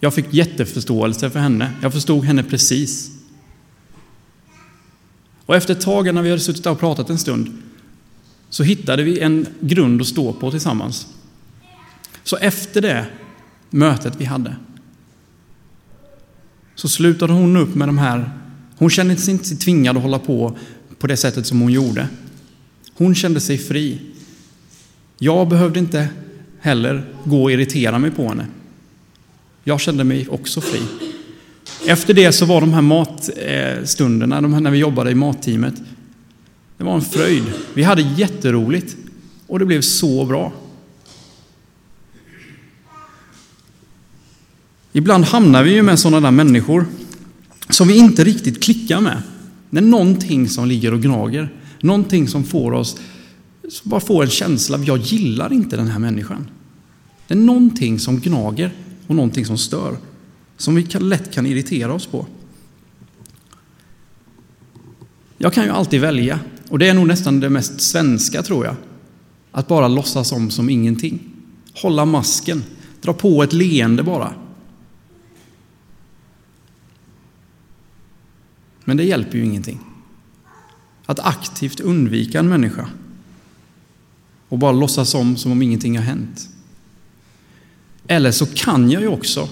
Jag 0.00 0.14
fick 0.14 0.34
jätteförståelse 0.34 1.30
för 1.30 1.40
henne. 1.40 1.72
Jag 1.82 1.92
förstod 1.92 2.24
henne 2.24 2.42
precis. 2.42 3.10
Och 5.46 5.56
efter 5.56 5.74
ett 5.74 5.80
tag, 5.80 6.14
när 6.14 6.22
vi 6.22 6.30
hade 6.30 6.42
suttit 6.42 6.66
och 6.66 6.80
pratat 6.80 7.10
en 7.10 7.18
stund, 7.18 7.62
så 8.48 8.62
hittade 8.62 9.02
vi 9.02 9.20
en 9.20 9.46
grund 9.60 10.00
att 10.00 10.06
stå 10.06 10.32
på 10.32 10.50
tillsammans. 10.50 11.06
Så 12.24 12.36
efter 12.36 12.80
det 12.80 13.06
mötet 13.70 14.14
vi 14.18 14.24
hade 14.24 14.56
så 16.76 16.88
slutade 16.88 17.32
hon 17.32 17.56
upp 17.56 17.74
med 17.74 17.88
de 17.88 17.98
här, 17.98 18.30
hon 18.76 18.90
kände 18.90 19.16
sig 19.16 19.32
inte 19.32 19.56
tvingad 19.56 19.96
att 19.96 20.02
hålla 20.02 20.18
på 20.18 20.58
på 20.98 21.06
det 21.06 21.16
sättet 21.16 21.46
som 21.46 21.60
hon 21.60 21.72
gjorde. 21.72 22.08
Hon 22.94 23.14
kände 23.14 23.40
sig 23.40 23.58
fri. 23.58 24.00
Jag 25.18 25.48
behövde 25.48 25.78
inte 25.78 26.08
heller 26.60 27.04
gå 27.24 27.42
och 27.42 27.52
irritera 27.52 27.98
mig 27.98 28.10
på 28.10 28.28
henne. 28.28 28.46
Jag 29.64 29.80
kände 29.80 30.04
mig 30.04 30.28
också 30.28 30.60
fri. 30.60 30.80
Efter 31.86 32.14
det 32.14 32.32
så 32.32 32.44
var 32.44 32.60
de 32.60 32.72
här 32.72 32.82
matstunderna, 32.82 34.40
de 34.40 34.54
här 34.54 34.60
när 34.60 34.70
vi 34.70 34.78
jobbade 34.78 35.10
i 35.10 35.14
matteamet, 35.14 35.74
det 36.76 36.84
var 36.84 36.94
en 36.94 37.02
fröjd. 37.02 37.44
Vi 37.74 37.82
hade 37.82 38.02
jätteroligt 38.02 38.96
och 39.46 39.58
det 39.58 39.66
blev 39.66 39.80
så 39.80 40.24
bra. 40.24 40.52
Ibland 44.96 45.24
hamnar 45.24 45.62
vi 45.62 45.74
ju 45.74 45.82
med 45.82 45.98
sådana 45.98 46.20
där 46.20 46.30
människor 46.30 46.86
som 47.70 47.88
vi 47.88 47.96
inte 47.96 48.24
riktigt 48.24 48.62
klickar 48.62 49.00
med. 49.00 49.22
Det 49.70 49.78
är 49.78 49.82
någonting 49.82 50.48
som 50.48 50.68
ligger 50.68 50.94
och 50.94 51.02
gnager. 51.02 51.52
Någonting 51.80 52.28
som 52.28 52.44
får 52.44 52.72
oss, 52.72 52.96
som 53.68 53.90
bara 53.90 54.00
får 54.00 54.24
en 54.24 54.30
känsla 54.30 54.76
av 54.76 54.84
jag 54.84 54.98
gillar 54.98 55.52
inte 55.52 55.76
den 55.76 55.88
här 55.88 55.98
människan. 55.98 56.50
Det 57.28 57.34
är 57.34 57.38
någonting 57.38 57.98
som 57.98 58.20
gnager 58.20 58.72
och 59.06 59.14
någonting 59.14 59.46
som 59.46 59.58
stör. 59.58 59.96
Som 60.56 60.74
vi 60.74 60.82
lätt 60.82 61.32
kan 61.32 61.46
irritera 61.46 61.94
oss 61.94 62.06
på. 62.06 62.26
Jag 65.38 65.52
kan 65.52 65.64
ju 65.64 65.70
alltid 65.70 66.00
välja, 66.00 66.40
och 66.68 66.78
det 66.78 66.88
är 66.88 66.94
nog 66.94 67.06
nästan 67.06 67.40
det 67.40 67.50
mest 67.50 67.80
svenska 67.80 68.42
tror 68.42 68.64
jag. 68.64 68.76
Att 69.52 69.68
bara 69.68 69.88
låtsas 69.88 70.32
om 70.32 70.50
som 70.50 70.70
ingenting. 70.70 71.20
Hålla 71.82 72.04
masken, 72.04 72.64
dra 73.00 73.12
på 73.12 73.42
ett 73.42 73.52
leende 73.52 74.02
bara. 74.02 74.32
Men 78.86 78.96
det 78.96 79.04
hjälper 79.04 79.38
ju 79.38 79.44
ingenting. 79.44 79.80
Att 81.06 81.18
aktivt 81.18 81.80
undvika 81.80 82.38
en 82.38 82.48
människa 82.48 82.88
och 84.48 84.58
bara 84.58 84.72
låtsas 84.72 85.14
om 85.14 85.36
som 85.36 85.52
om 85.52 85.62
ingenting 85.62 85.96
har 85.96 86.04
hänt. 86.04 86.48
Eller 88.06 88.30
så 88.30 88.46
kan 88.46 88.90
jag 88.90 89.02
ju 89.02 89.08
också 89.08 89.48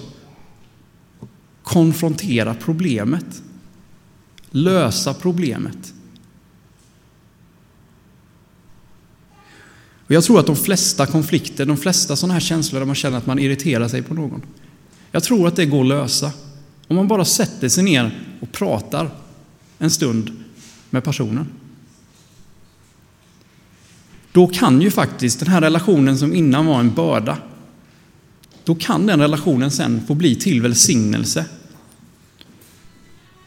konfrontera 1.63 2.53
problemet, 2.53 3.41
lösa 4.49 5.13
problemet. 5.13 5.93
Och 10.05 10.11
jag 10.11 10.23
tror 10.23 10.39
att 10.39 10.45
de 10.45 10.55
flesta 10.55 11.05
konflikter, 11.05 11.65
de 11.65 11.77
flesta 11.77 12.15
sådana 12.15 12.33
här 12.33 12.41
känslor 12.41 12.79
där 12.79 12.85
man 12.85 12.95
känner 12.95 13.17
att 13.17 13.25
man 13.25 13.39
irriterar 13.39 13.87
sig 13.87 14.01
på 14.01 14.13
någon, 14.13 14.41
jag 15.11 15.23
tror 15.23 15.47
att 15.47 15.55
det 15.55 15.65
går 15.65 15.81
att 15.81 15.87
lösa 15.87 16.31
om 16.87 16.95
man 16.95 17.07
bara 17.07 17.25
sätter 17.25 17.69
sig 17.69 17.83
ner 17.83 18.21
och 18.41 18.51
pratar 18.51 19.24
en 19.79 19.91
stund 19.91 20.43
med 20.89 21.03
personen. 21.03 21.47
Då 24.31 24.47
kan 24.47 24.81
ju 24.81 24.91
faktiskt 24.91 25.39
den 25.39 25.47
här 25.47 25.61
relationen 25.61 26.17
som 26.17 26.33
innan 26.33 26.65
var 26.65 26.79
en 26.79 26.93
börda, 26.93 27.37
då 28.63 28.75
kan 28.75 29.07
den 29.07 29.21
relationen 29.21 29.71
sen 29.71 30.07
få 30.07 30.13
bli 30.13 30.35
till 30.35 30.61
välsignelse 30.61 31.45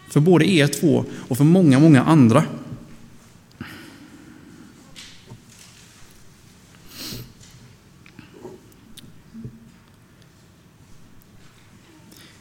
för 0.09 0.21
både 0.21 0.51
er 0.51 0.67
två 0.67 1.05
och 1.29 1.37
för 1.37 1.45
många, 1.45 1.79
många 1.79 2.03
andra. 2.03 2.45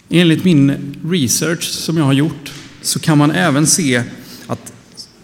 Enligt 0.09 0.43
min 0.43 0.95
research 1.03 1.63
som 1.63 1.97
jag 1.97 2.05
har 2.05 2.13
gjort 2.13 2.56
så 2.87 2.99
kan 2.99 3.17
man 3.17 3.31
även 3.31 3.67
se 3.67 4.03
att, 4.47 4.73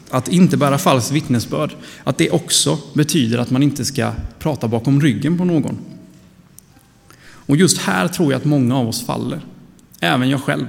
att 0.09 0.27
inte 0.27 0.57
bära 0.57 0.77
falskt 0.77 1.11
vittnesbörd, 1.11 1.75
att 2.03 2.17
det 2.17 2.29
också 2.29 2.79
betyder 2.93 3.37
att 3.37 3.51
man 3.51 3.63
inte 3.63 3.85
ska 3.85 4.11
prata 4.39 4.67
bakom 4.67 5.01
ryggen 5.01 5.37
på 5.37 5.45
någon. 5.45 5.77
Och 7.23 7.57
just 7.57 7.77
här 7.77 8.07
tror 8.07 8.31
jag 8.31 8.39
att 8.39 8.45
många 8.45 8.77
av 8.77 8.87
oss 8.87 9.05
faller, 9.05 9.41
även 9.99 10.29
jag 10.29 10.41
själv. 10.41 10.65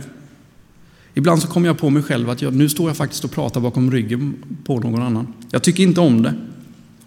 Ibland 1.15 1.43
så 1.43 1.49
kommer 1.49 1.67
jag 1.67 1.79
på 1.79 1.91
mig 1.91 2.03
själv 2.03 2.31
att 2.31 2.43
jag, 2.43 2.55
nu 2.55 2.69
står 2.69 2.89
jag 2.89 2.97
faktiskt 2.97 3.25
och 3.25 3.31
pratar 3.31 3.61
bakom 3.61 3.91
ryggen 3.91 4.35
på 4.65 4.81
någon 4.81 5.03
annan. 5.03 5.33
Jag 5.51 5.63
tycker 5.63 5.83
inte 5.83 6.01
om 6.01 6.23
det. 6.23 6.35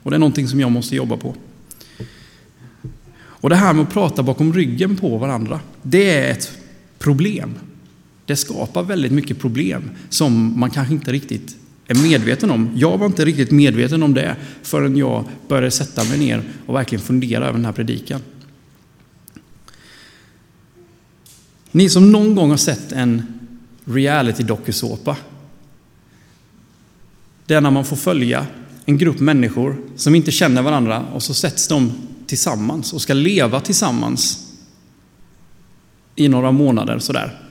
Och 0.04 0.12
det 0.12 0.18
är 0.18 0.20
någonting 0.20 0.48
som 0.48 0.60
jag 0.60 0.72
måste 0.72 0.96
jobba 0.96 1.18
på. 1.18 1.36
Och 3.20 3.50
det 3.50 3.56
här 3.56 3.74
med 3.74 3.84
att 3.84 3.94
prata 3.94 4.24
bakom 4.24 4.54
ryggen 4.54 4.96
på 4.96 5.18
varandra, 5.18 5.60
det 5.84 6.12
är 6.12 6.32
ett 6.32 6.52
problem. 7.00 7.56
Det 8.28 8.36
skapar 8.36 8.84
väldigt 8.84 9.12
mycket 9.12 9.40
problem 9.40 9.90
som 10.10 10.60
man 10.60 10.70
kanske 10.70 10.94
inte 10.94 11.12
riktigt 11.12 11.56
är 11.88 11.96
medveten 11.96 12.52
om. 12.52 12.72
Jag 12.76 12.98
var 12.98 13.06
inte 13.06 13.26
riktigt 13.26 13.52
medveten 13.52 14.04
om 14.04 14.14
det 14.14 14.36
förrän 14.64 14.98
jag 14.98 15.24
började 15.48 15.72
sätta 15.72 16.04
mig 16.04 16.20
ner 16.20 16.44
och 16.66 16.76
verkligen 16.76 17.04
fundera 17.04 17.44
över 17.44 17.54
den 17.54 17.66
här 17.66 17.72
predikan. 17.72 18.22
Ni 21.72 21.90
som 21.90 22.12
någon 22.12 22.36
gång 22.36 22.50
har 22.50 22.58
sett 22.58 22.92
en 22.92 23.40
reality-dokusåpa. 23.86 25.18
Det 27.46 27.54
är 27.54 27.62
när 27.62 27.72
man 27.72 27.86
får 27.86 27.96
följa 27.96 28.46
en 28.86 28.98
grupp 28.98 29.20
människor 29.20 29.78
som 29.96 30.16
inte 30.16 30.32
känner 30.32 30.62
varandra 30.62 31.06
och 31.14 31.24
så 31.24 31.34
sätts 31.34 31.68
de 31.68 31.92
tillsammans 32.26 32.94
och 32.94 33.02
ska 33.02 33.14
leva 33.14 33.60
tillsammans 33.60 34.54
i 36.16 36.28
några 36.28 36.52
månader 36.52 37.00
sådär. 37.00 37.47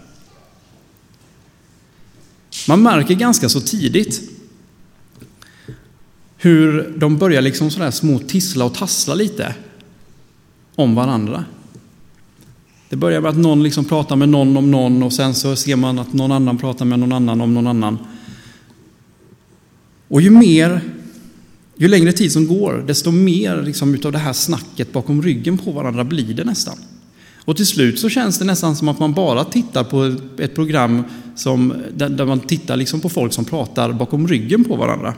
Man 2.69 2.83
märker 2.83 3.15
ganska 3.15 3.49
så 3.49 3.61
tidigt 3.61 4.31
hur 6.37 6.95
de 6.97 7.19
börjar 7.19 7.43
liksom 7.43 7.71
sådär 7.71 7.91
små 7.91 8.19
tissla 8.19 8.65
och 8.65 8.75
tassla 8.75 9.15
lite 9.15 9.55
om 10.75 10.95
varandra. 10.95 11.45
Det 12.89 12.97
börjar 12.97 13.21
med 13.21 13.31
att 13.31 13.37
någon 13.37 13.63
liksom 13.63 13.85
pratar 13.85 14.17
med 14.17 14.29
någon 14.29 14.57
om 14.57 14.71
någon 14.71 15.03
och 15.03 15.13
sen 15.13 15.35
så 15.35 15.57
ser 15.57 15.77
man 15.77 15.99
att 15.99 16.13
någon 16.13 16.33
annan 16.33 16.59
pratar 16.59 16.85
med 16.85 16.99
någon 16.99 17.13
annan 17.13 17.41
om 17.41 17.55
någon 17.55 17.67
annan. 17.67 17.99
Och 20.09 20.23
ju 20.23 20.31
mer, 20.31 20.81
ju 21.77 21.89
längre 21.89 22.13
tid 22.13 22.33
som 22.33 22.47
går, 22.47 22.85
desto 22.87 23.11
mer 23.11 23.63
liksom 23.63 23.95
utav 23.95 24.13
det 24.13 24.19
här 24.19 24.33
snacket 24.33 24.93
bakom 24.93 25.23
ryggen 25.23 25.59
på 25.59 25.71
varandra 25.71 26.05
blir 26.05 26.35
det 26.35 26.45
nästan. 26.45 26.79
Och 27.45 27.57
till 27.57 27.67
slut 27.67 27.99
så 27.99 28.09
känns 28.09 28.39
det 28.39 28.45
nästan 28.45 28.77
som 28.77 28.89
att 28.89 28.99
man 28.99 29.13
bara 29.13 29.45
tittar 29.45 29.85
på 29.85 30.17
ett 30.43 30.55
program 30.55 31.05
som, 31.37 31.75
där, 31.95 32.27
man 32.27 32.41
tittar 32.41 32.77
liksom 32.77 33.01
på 33.01 33.09
folk 33.09 33.33
som 33.33 33.45
pratar 33.45 33.93
bakom 33.93 34.29
ryggen 34.29 34.65
på 34.65 34.77
varandra. 34.77 35.15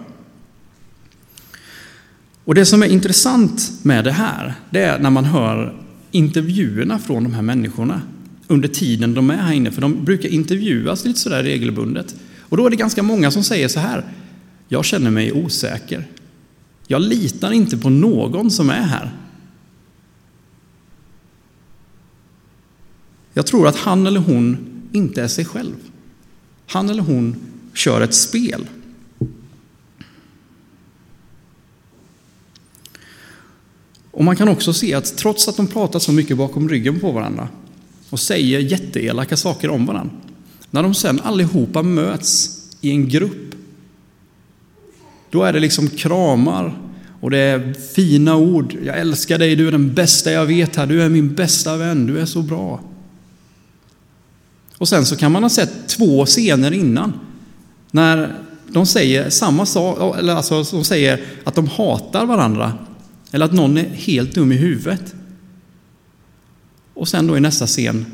Och 2.44 2.54
det 2.54 2.66
som 2.66 2.82
är 2.82 2.86
intressant 2.86 3.72
med 3.82 4.04
det 4.04 4.12
här, 4.12 4.54
det 4.70 4.80
är 4.80 4.98
när 4.98 5.10
man 5.10 5.24
hör 5.24 5.82
intervjuerna 6.10 6.98
från 6.98 7.24
de 7.24 7.34
här 7.34 7.42
människorna 7.42 8.02
under 8.46 8.68
tiden 8.68 9.14
de 9.14 9.30
är 9.30 9.36
här 9.36 9.52
inne, 9.52 9.70
för 9.70 9.80
de 9.80 10.04
brukar 10.04 10.28
intervjuas 10.28 11.04
lite 11.04 11.20
sådär 11.20 11.42
regelbundet. 11.42 12.14
Och 12.40 12.56
då 12.56 12.66
är 12.66 12.70
det 12.70 12.76
ganska 12.76 13.02
många 13.02 13.30
som 13.30 13.44
säger 13.44 13.68
så 13.68 13.80
här, 13.80 14.04
jag 14.68 14.84
känner 14.84 15.10
mig 15.10 15.32
osäker. 15.32 16.06
Jag 16.86 17.02
litar 17.02 17.52
inte 17.52 17.78
på 17.78 17.90
någon 17.90 18.50
som 18.50 18.70
är 18.70 18.82
här. 18.82 19.10
Jag 23.34 23.46
tror 23.46 23.68
att 23.68 23.76
han 23.76 24.06
eller 24.06 24.20
hon 24.20 24.56
inte 24.92 25.22
är 25.22 25.28
sig 25.28 25.44
själv. 25.44 25.74
Han 26.68 26.90
eller 26.90 27.02
hon 27.02 27.36
kör 27.74 28.00
ett 28.00 28.14
spel. 28.14 28.66
Och 34.10 34.24
man 34.24 34.36
kan 34.36 34.48
också 34.48 34.72
se 34.72 34.94
att 34.94 35.16
trots 35.16 35.48
att 35.48 35.56
de 35.56 35.66
pratar 35.66 35.98
så 35.98 36.12
mycket 36.12 36.36
bakom 36.36 36.68
ryggen 36.68 37.00
på 37.00 37.12
varandra 37.12 37.48
och 38.10 38.20
säger 38.20 38.58
jätteelaka 38.58 39.36
saker 39.36 39.70
om 39.70 39.86
varandra, 39.86 40.14
när 40.70 40.82
de 40.82 40.94
sen 40.94 41.20
allihopa 41.20 41.82
möts 41.82 42.60
i 42.80 42.90
en 42.90 43.08
grupp, 43.08 43.54
då 45.30 45.42
är 45.42 45.52
det 45.52 45.60
liksom 45.60 45.88
kramar 45.88 46.78
och 47.20 47.30
det 47.30 47.38
är 47.38 47.74
fina 47.94 48.36
ord. 48.36 48.76
Jag 48.84 48.98
älskar 48.98 49.38
dig, 49.38 49.56
du 49.56 49.68
är 49.68 49.72
den 49.72 49.94
bästa 49.94 50.32
jag 50.32 50.46
vet 50.46 50.76
här, 50.76 50.86
du 50.86 51.02
är 51.02 51.08
min 51.08 51.34
bästa 51.34 51.76
vän, 51.76 52.06
du 52.06 52.18
är 52.18 52.26
så 52.26 52.42
bra. 52.42 52.80
Och 54.78 54.88
sen 54.88 55.06
så 55.06 55.16
kan 55.16 55.32
man 55.32 55.42
ha 55.42 55.50
sett 55.50 55.88
två 55.88 56.26
scener 56.26 56.72
innan, 56.72 57.12
när 57.90 58.42
de 58.68 58.86
säger 58.86 59.30
samma 59.30 59.66
sak, 59.66 60.16
eller 60.18 60.34
alltså 60.34 60.62
de 60.62 60.84
säger 60.84 61.24
att 61.44 61.54
de 61.54 61.66
hatar 61.66 62.26
varandra 62.26 62.72
eller 63.30 63.44
att 63.44 63.52
någon 63.52 63.78
är 63.78 63.88
helt 63.88 64.34
dum 64.34 64.52
i 64.52 64.56
huvudet. 64.56 65.14
Och 66.94 67.08
sen 67.08 67.26
då 67.26 67.36
i 67.36 67.40
nästa 67.40 67.66
scen, 67.66 68.06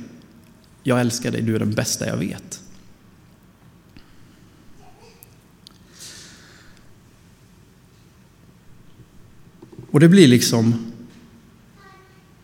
jag 0.82 1.00
älskar 1.00 1.30
dig, 1.30 1.42
du 1.42 1.54
är 1.54 1.58
den 1.58 1.74
bästa 1.74 2.06
jag 2.06 2.16
vet. 2.16 2.60
Och 9.90 10.00
det 10.00 10.08
blir 10.08 10.28
liksom 10.28 10.92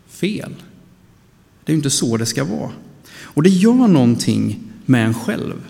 fel. 0.08 0.54
Det 1.64 1.72
är 1.72 1.76
inte 1.76 1.90
så 1.90 2.16
det 2.16 2.26
ska 2.26 2.44
vara. 2.44 2.72
Och 3.34 3.42
det 3.42 3.50
gör 3.50 3.88
någonting 3.88 4.58
med 4.86 5.06
en 5.06 5.14
själv. 5.14 5.66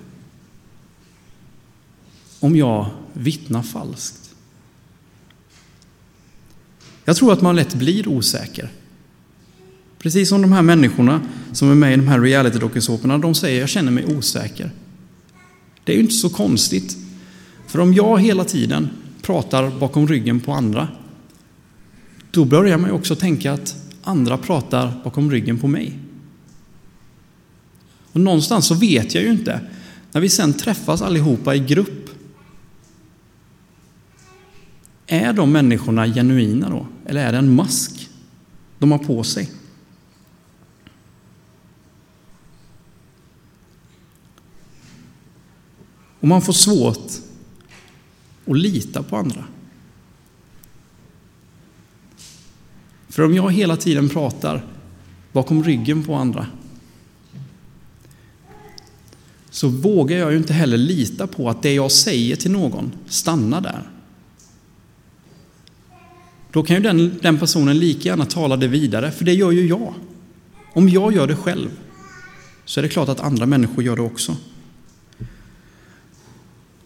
Om 2.41 2.57
jag 2.57 2.87
vittnar 3.13 3.63
falskt. 3.63 4.35
Jag 7.05 7.17
tror 7.17 7.33
att 7.33 7.43
man 7.43 7.57
lätt 7.57 7.75
blir 7.75 8.09
osäker. 8.09 8.71
Precis 9.99 10.29
som 10.29 10.43
de 10.43 10.53
här 10.53 10.63
människorna 10.63 11.21
som 11.53 11.71
är 11.71 11.75
med 11.75 11.93
i 11.93 11.97
de 11.97 12.09
här 12.09 12.21
reality-dokusåporna, 12.21 13.19
de 13.19 13.35
säger 13.35 13.61
jag 13.61 13.69
känner 13.69 13.93
mig 13.93 14.17
osäker. 14.17 14.71
Det 15.85 15.93
är 15.93 15.97
ju 15.97 16.03
inte 16.03 16.15
så 16.15 16.31
konstigt. 16.31 16.97
För 17.67 17.81
om 17.81 17.95
jag 17.95 18.21
hela 18.21 18.45
tiden 18.45 18.89
pratar 19.23 19.79
bakom 19.79 20.09
ryggen 20.09 20.41
på 20.41 20.53
andra, 20.53 20.89
då 22.31 22.45
börjar 22.45 22.79
man 22.79 22.91
ju 22.91 22.97
också 22.97 23.17
tänka 23.17 23.53
att 23.53 23.77
andra 24.03 24.39
pratar 24.39 25.01
bakom 25.05 25.31
ryggen 25.31 25.59
på 25.59 25.69
mig. 25.69 25.99
Och 28.13 28.21
någonstans 28.21 28.67
så 28.67 28.75
vet 28.75 29.15
jag 29.15 29.25
ju 29.25 29.31
inte, 29.31 29.61
när 30.13 30.21
vi 30.21 30.29
sen 30.29 30.55
träffas 30.55 31.03
allihopa 31.03 31.55
i 31.55 31.59
grupp, 31.59 32.11
är 35.07 35.33
de 35.33 35.53
människorna 35.53 36.07
genuina 36.07 36.71
då? 36.71 36.87
Eller 37.07 37.27
är 37.27 37.33
det 37.33 37.39
en 37.39 37.55
mask 37.55 38.09
de 38.79 38.93
har 38.93 38.99
på 38.99 39.25
sig? 39.25 39.51
Och 46.21 46.29
man 46.29 46.43
får 46.43 46.53
svårt 46.53 47.13
att 48.47 48.59
lita 48.59 49.03
på 49.03 49.17
andra. 49.17 49.45
För 53.09 53.23
om 53.23 53.35
jag 53.35 53.53
hela 53.53 53.77
tiden 53.77 54.09
pratar 54.09 54.65
bakom 55.33 55.65
ryggen 55.65 56.05
på 56.05 56.15
andra 56.15 56.47
så 59.51 59.69
vågar 59.69 60.17
jag 60.17 60.31
ju 60.31 60.37
inte 60.37 60.53
heller 60.53 60.77
lita 60.77 61.27
på 61.27 61.51
att 61.51 61.63
det 61.63 61.75
jag 61.75 61.93
säger 61.93 62.37
till 62.37 62.51
någon 62.51 62.93
stannar 63.09 63.61
där. 63.61 63.91
Då 66.53 66.63
kan 66.63 66.77
ju 66.77 66.83
den, 66.83 67.19
den 67.23 67.39
personen 67.39 67.79
lika 67.79 68.09
gärna 68.09 68.27
tala 68.27 68.57
det 68.57 68.69
vidare, 68.69 69.11
för 69.11 69.25
det 69.25 69.35
gör 69.35 69.51
ju 69.51 69.67
jag. 69.67 69.95
Om 70.73 70.89
jag 70.89 71.15
gör 71.15 71.27
det 71.27 71.37
själv 71.37 71.71
så 72.65 72.81
är 72.81 72.83
det 72.83 72.89
klart 72.89 73.09
att 73.09 73.21
andra 73.21 73.47
människor 73.47 73.85
gör 73.85 73.97
det 73.97 74.03
också. 74.03 74.37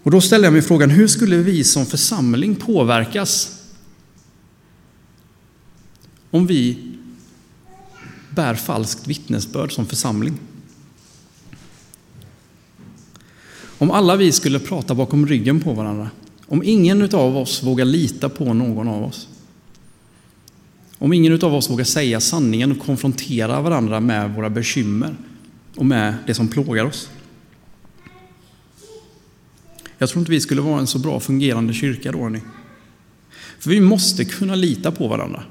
Och 0.02 0.10
då 0.10 0.20
ställer 0.20 0.44
jag 0.44 0.52
mig 0.52 0.62
frågan, 0.62 0.90
hur 0.90 1.06
skulle 1.06 1.36
vi 1.36 1.64
som 1.64 1.86
församling 1.86 2.56
påverkas 2.56 3.60
om 6.30 6.46
vi 6.46 6.92
bär 8.30 8.54
falskt 8.54 9.06
vittnesbörd 9.06 9.72
som 9.72 9.86
församling? 9.86 10.38
Om 13.84 13.90
alla 13.90 14.16
vi 14.16 14.32
skulle 14.32 14.58
prata 14.58 14.94
bakom 14.94 15.26
ryggen 15.26 15.60
på 15.60 15.72
varandra, 15.72 16.10
om 16.46 16.62
ingen 16.62 17.14
av 17.14 17.36
oss 17.36 17.62
vågar 17.62 17.84
lita 17.84 18.28
på 18.28 18.54
någon 18.54 18.88
av 18.88 19.04
oss, 19.04 19.28
om 20.98 21.12
ingen 21.12 21.44
av 21.44 21.54
oss 21.54 21.70
vågar 21.70 21.84
säga 21.84 22.20
sanningen 22.20 22.72
och 22.72 22.86
konfrontera 22.86 23.60
varandra 23.60 24.00
med 24.00 24.34
våra 24.34 24.50
bekymmer 24.50 25.16
och 25.76 25.86
med 25.86 26.14
det 26.26 26.34
som 26.34 26.48
plågar 26.48 26.84
oss. 26.84 27.10
Jag 29.98 30.08
tror 30.08 30.20
inte 30.20 30.32
vi 30.32 30.40
skulle 30.40 30.60
vara 30.60 30.80
en 30.80 30.86
så 30.86 30.98
bra 30.98 31.20
fungerande 31.20 31.72
kyrka 31.72 32.12
då. 32.12 32.28
ni. 32.28 32.40
För 33.58 33.70
vi 33.70 33.80
måste 33.80 34.24
kunna 34.24 34.54
lita 34.54 34.92
på 34.92 35.08
varandra 35.08 35.42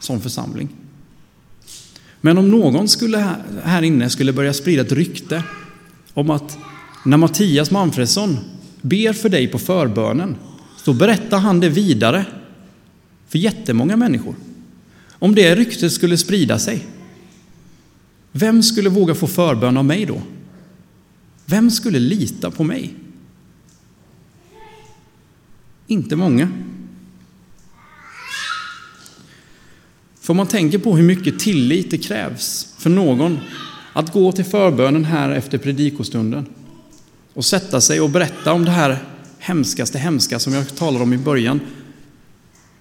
som 0.00 0.20
församling. 0.20 0.68
Men 2.20 2.38
om 2.38 2.50
någon 2.50 2.88
skulle 2.88 3.36
här 3.64 3.82
inne 3.82 4.10
skulle 4.10 4.32
börja 4.32 4.52
sprida 4.52 4.82
ett 4.82 4.92
rykte 4.92 5.42
om 6.14 6.30
att 6.30 6.58
när 7.06 7.16
Mattias 7.16 7.70
Manfredsson 7.70 8.38
ber 8.82 9.12
för 9.12 9.28
dig 9.28 9.48
på 9.48 9.58
förbönen, 9.58 10.36
så 10.76 10.92
berättar 10.92 11.38
han 11.38 11.60
det 11.60 11.68
vidare 11.68 12.24
för 13.28 13.38
jättemånga 13.38 13.96
människor. 13.96 14.34
Om 15.10 15.34
det 15.34 15.54
ryktet 15.54 15.92
skulle 15.92 16.18
sprida 16.18 16.58
sig, 16.58 16.86
vem 18.32 18.62
skulle 18.62 18.88
våga 18.88 19.14
få 19.14 19.26
förbön 19.26 19.76
av 19.76 19.84
mig 19.84 20.06
då? 20.06 20.22
Vem 21.46 21.70
skulle 21.70 21.98
lita 21.98 22.50
på 22.50 22.64
mig? 22.64 22.94
Inte 25.86 26.16
många. 26.16 26.48
För 30.20 30.34
man 30.34 30.46
tänker 30.46 30.78
på 30.78 30.96
hur 30.96 31.04
mycket 31.04 31.38
tillit 31.38 31.90
det 31.90 31.98
krävs 31.98 32.74
för 32.78 32.90
någon 32.90 33.38
att 33.92 34.12
gå 34.12 34.32
till 34.32 34.44
förbönen 34.44 35.04
här 35.04 35.30
efter 35.30 35.58
predikostunden 35.58 36.46
och 37.36 37.44
sätta 37.44 37.80
sig 37.80 38.00
och 38.00 38.10
berätta 38.10 38.52
om 38.52 38.64
det 38.64 38.70
här 38.70 38.98
hemskaste 39.38 39.98
hemska 39.98 40.38
som 40.38 40.52
jag 40.52 40.76
talade 40.76 41.04
om 41.04 41.12
i 41.12 41.18
början. 41.18 41.60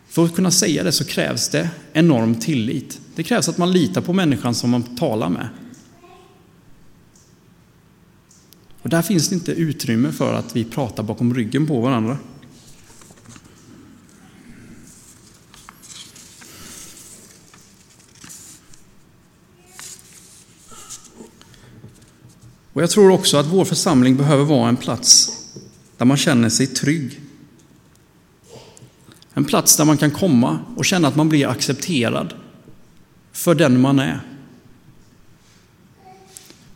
För 0.08 0.26
att 0.26 0.36
kunna 0.36 0.52
säga 0.52 0.84
det 0.84 0.92
så 0.92 1.06
krävs 1.06 1.50
det 1.50 1.70
enorm 1.94 2.36
tillit. 2.36 3.00
Det 3.16 3.24
krävs 3.24 3.50
att 3.50 3.58
man 3.58 3.72
litar 3.72 4.02
på 4.02 4.14
människan 4.14 4.56
som 4.56 4.70
man 4.70 4.84
talar 4.84 5.30
med. 5.30 5.48
Och 8.82 8.90
där 8.90 9.02
finns 9.02 9.30
det 9.30 9.36
inte 9.36 9.52
utrymme 9.52 10.12
för 10.12 10.34
att 10.34 10.56
vi 10.56 10.64
pratar 10.64 11.04
bakom 11.04 11.34
ryggen 11.34 11.68
på 11.68 11.82
varandra. 11.82 12.18
Och 22.76 22.82
jag 22.82 22.90
tror 22.90 23.12
också 23.12 23.38
att 23.38 23.46
vår 23.46 23.66
församling 23.66 24.18
behöver 24.18 24.44
vara 24.44 24.70
en 24.70 24.78
plats 24.78 25.32
där 25.98 26.06
man 26.06 26.18
känner 26.18 26.50
sig 26.50 26.68
trygg. 26.68 27.22
En 29.34 29.46
plats 29.46 29.78
där 29.78 29.86
man 29.86 29.98
kan 29.98 30.12
komma 30.12 30.60
och 30.76 30.86
känna 30.86 31.08
att 31.08 31.16
man 31.16 31.30
blir 31.30 31.48
accepterad 31.48 32.34
för 33.32 33.56
den 33.56 33.82
man 33.82 34.00
är. 34.00 34.22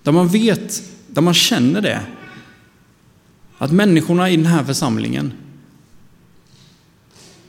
Där 0.04 0.12
man 0.12 0.28
vet, 0.28 0.84
där 1.08 1.22
man 1.22 1.34
känner 1.34 1.82
det, 1.82 2.02
att 3.58 3.72
människorna 3.72 4.30
i 4.30 4.38
den 4.38 4.46
här 4.46 4.64
församlingen, 4.64 5.34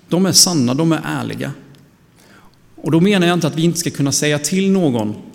de 0.08 0.26
är 0.26 0.32
sanna, 0.32 0.74
de 0.74 0.92
är 0.92 1.00
ärliga. 1.04 1.52
Och 2.76 2.90
då 2.90 3.00
menar 3.00 3.26
jag 3.26 3.34
inte 3.34 3.46
att 3.46 3.56
vi 3.56 3.62
inte 3.62 3.78
ska 3.78 3.90
kunna 3.90 4.12
säga 4.12 4.38
till 4.38 4.70
någon 4.70 5.29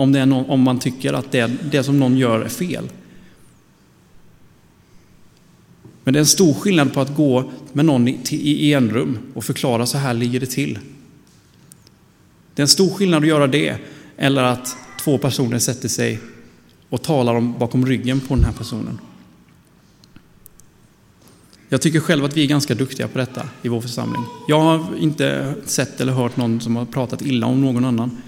om, 0.00 0.12
det 0.12 0.18
är 0.18 0.26
någon, 0.26 0.50
om 0.50 0.60
man 0.60 0.78
tycker 0.78 1.12
att 1.12 1.32
det, 1.32 1.50
det 1.70 1.84
som 1.84 1.98
någon 1.98 2.16
gör 2.16 2.40
är 2.40 2.48
fel. 2.48 2.90
Men 6.04 6.14
det 6.14 6.18
är 6.18 6.20
en 6.20 6.26
stor 6.26 6.54
skillnad 6.54 6.94
på 6.94 7.00
att 7.00 7.16
gå 7.16 7.50
med 7.72 7.84
någon 7.84 8.08
i, 8.08 8.20
i 8.30 8.74
enrum 8.74 9.18
och 9.34 9.44
förklara 9.44 9.86
så 9.86 9.98
här 9.98 10.14
ligger 10.14 10.40
det 10.40 10.46
till. 10.46 10.78
Det 12.54 12.60
är 12.60 12.64
en 12.64 12.68
stor 12.68 12.90
skillnad 12.90 13.22
att 13.22 13.28
göra 13.28 13.46
det 13.46 13.76
eller 14.16 14.42
att 14.42 14.76
två 15.04 15.18
personer 15.18 15.58
sätter 15.58 15.88
sig 15.88 16.20
och 16.88 17.02
talar 17.02 17.34
om 17.34 17.58
bakom 17.58 17.86
ryggen 17.86 18.20
på 18.20 18.34
den 18.34 18.44
här 18.44 18.52
personen. 18.52 18.98
Jag 21.68 21.82
tycker 21.82 22.00
själv 22.00 22.24
att 22.24 22.36
vi 22.36 22.42
är 22.42 22.48
ganska 22.48 22.74
duktiga 22.74 23.08
på 23.08 23.18
detta 23.18 23.48
i 23.62 23.68
vår 23.68 23.80
församling. 23.80 24.22
Jag 24.48 24.60
har 24.60 24.96
inte 24.98 25.54
sett 25.64 26.00
eller 26.00 26.12
hört 26.12 26.36
någon 26.36 26.60
som 26.60 26.76
har 26.76 26.84
pratat 26.84 27.22
illa 27.22 27.46
om 27.46 27.60
någon 27.60 27.84
annan. 27.84 28.18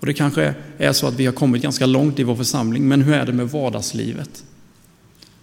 Och 0.00 0.06
det 0.06 0.12
kanske 0.12 0.54
är 0.78 0.92
så 0.92 1.06
att 1.06 1.14
vi 1.14 1.26
har 1.26 1.32
kommit 1.32 1.62
ganska 1.62 1.86
långt 1.86 2.18
i 2.18 2.22
vår 2.22 2.36
församling, 2.36 2.88
men 2.88 3.02
hur 3.02 3.14
är 3.14 3.26
det 3.26 3.32
med 3.32 3.50
vardagslivet? 3.50 4.44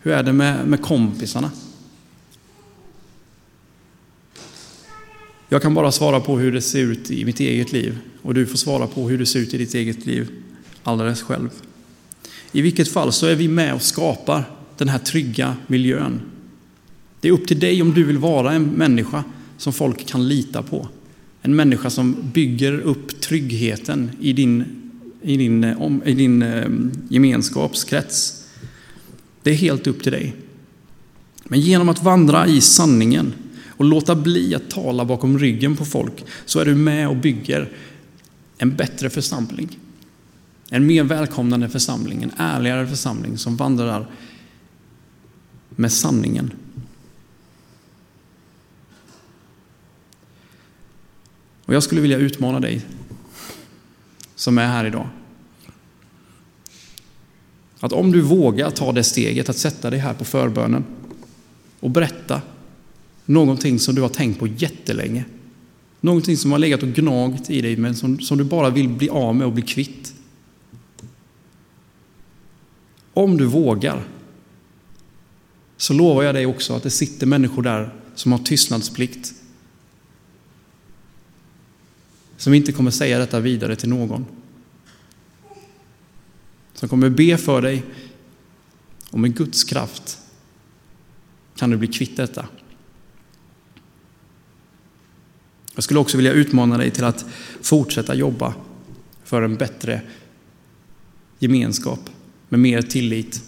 Hur 0.01 0.11
är 0.11 0.23
det 0.23 0.33
med, 0.33 0.67
med 0.67 0.81
kompisarna? 0.81 1.51
Jag 5.49 5.61
kan 5.61 5.73
bara 5.73 5.91
svara 5.91 6.19
på 6.19 6.39
hur 6.39 6.51
det 6.51 6.61
ser 6.61 6.79
ut 6.79 7.11
i 7.11 7.25
mitt 7.25 7.39
eget 7.39 7.71
liv 7.71 7.97
och 8.21 8.33
du 8.33 8.45
får 8.45 8.57
svara 8.57 8.87
på 8.87 9.09
hur 9.09 9.17
det 9.17 9.25
ser 9.25 9.39
ut 9.39 9.53
i 9.53 9.57
ditt 9.57 9.73
eget 9.73 10.05
liv 10.05 10.29
alldeles 10.83 11.21
själv. 11.21 11.49
I 12.51 12.61
vilket 12.61 12.91
fall 12.91 13.11
så 13.11 13.25
är 13.25 13.35
vi 13.35 13.47
med 13.47 13.73
och 13.73 13.81
skapar 13.81 14.43
den 14.77 14.89
här 14.89 14.99
trygga 14.99 15.55
miljön. 15.67 16.21
Det 17.21 17.27
är 17.27 17.31
upp 17.31 17.47
till 17.47 17.59
dig 17.59 17.81
om 17.81 17.93
du 17.93 18.03
vill 18.03 18.17
vara 18.17 18.53
en 18.53 18.63
människa 18.63 19.23
som 19.57 19.73
folk 19.73 20.05
kan 20.05 20.27
lita 20.27 20.63
på. 20.63 20.87
En 21.45 21.55
människa 21.55 21.89
som 21.89 22.15
bygger 22.33 22.79
upp 22.79 23.21
tryggheten 23.21 24.11
i 24.19 24.33
din, 24.33 24.65
i 25.21 25.37
din, 25.37 25.63
i 26.05 26.13
din 26.13 26.41
eh, 26.41 26.69
gemenskapskrets. 27.09 28.45
Det 29.43 29.49
är 29.49 29.55
helt 29.55 29.87
upp 29.87 30.03
till 30.03 30.11
dig. 30.11 30.35
Men 31.43 31.59
genom 31.59 31.89
att 31.89 32.03
vandra 32.03 32.47
i 32.47 32.61
sanningen 32.61 33.33
och 33.69 33.85
låta 33.85 34.15
bli 34.15 34.55
att 34.55 34.69
tala 34.69 35.05
bakom 35.05 35.39
ryggen 35.39 35.75
på 35.75 35.85
folk 35.85 36.25
så 36.45 36.59
är 36.59 36.65
du 36.65 36.75
med 36.75 37.09
och 37.09 37.17
bygger 37.17 37.71
en 38.57 38.75
bättre 38.75 39.09
församling. 39.09 39.79
En 40.69 40.85
mer 40.85 41.03
välkomnande 41.03 41.69
församling, 41.69 42.23
en 42.23 42.31
ärligare 42.37 42.87
församling 42.87 43.37
som 43.37 43.57
vandrar 43.57 44.07
med 45.69 45.91
sanningen. 45.91 46.51
Och 51.65 51.73
jag 51.73 51.83
skulle 51.83 52.01
vilja 52.01 52.17
utmana 52.17 52.59
dig 52.59 52.81
som 54.35 54.57
är 54.57 54.67
här 54.67 54.85
idag. 54.85 55.07
Att 57.79 57.93
om 57.93 58.11
du 58.11 58.21
vågar 58.21 58.69
ta 58.69 58.91
det 58.91 59.03
steget 59.03 59.49
att 59.49 59.57
sätta 59.57 59.89
dig 59.89 59.99
här 59.99 60.13
på 60.13 60.25
förbönen 60.25 60.85
och 61.79 61.89
berätta 61.89 62.41
någonting 63.25 63.79
som 63.79 63.95
du 63.95 64.01
har 64.01 64.09
tänkt 64.09 64.39
på 64.39 64.47
jättelänge. 64.47 65.25
Någonting 66.01 66.37
som 66.37 66.51
har 66.51 66.59
legat 66.59 66.83
och 66.83 66.89
gnagt 66.89 67.49
i 67.49 67.61
dig 67.61 67.77
men 67.77 67.95
som, 67.95 68.19
som 68.19 68.37
du 68.37 68.43
bara 68.43 68.69
vill 68.69 68.89
bli 68.89 69.09
av 69.09 69.35
med 69.35 69.47
och 69.47 69.53
bli 69.53 69.61
kvitt. 69.63 70.13
Om 73.13 73.37
du 73.37 73.45
vågar 73.45 74.03
så 75.77 75.93
lovar 75.93 76.23
jag 76.23 76.35
dig 76.35 76.45
också 76.45 76.73
att 76.73 76.83
det 76.83 76.89
sitter 76.89 77.27
människor 77.27 77.61
där 77.61 77.93
som 78.15 78.31
har 78.31 78.39
tystnadsplikt 78.39 79.33
som 82.37 82.53
inte 82.53 82.71
kommer 82.71 82.91
säga 82.91 83.19
detta 83.19 83.39
vidare 83.39 83.75
till 83.75 83.89
någon. 83.89 84.25
Som 86.73 86.89
kommer 86.89 87.09
be 87.09 87.37
för 87.37 87.61
dig 87.61 87.83
och 89.11 89.19
med 89.19 89.35
Guds 89.35 89.63
kraft 89.63 90.19
kan 91.55 91.69
du 91.69 91.77
bli 91.77 91.87
kvitt 91.87 92.17
detta. 92.17 92.47
Jag 95.75 95.83
skulle 95.83 95.99
också 95.99 96.17
vilja 96.17 96.31
utmana 96.33 96.77
dig 96.77 96.91
till 96.91 97.03
att 97.03 97.25
fortsätta 97.61 98.15
jobba 98.15 98.53
för 99.23 99.41
en 99.41 99.55
bättre 99.55 100.01
gemenskap 101.39 102.09
med 102.49 102.59
mer 102.59 102.81
tillit 102.81 103.43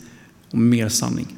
och 0.52 0.58
mer 0.58 0.89
sanning. 0.89 1.37